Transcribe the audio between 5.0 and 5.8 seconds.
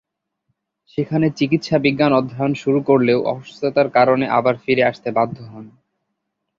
বাধ্য হন।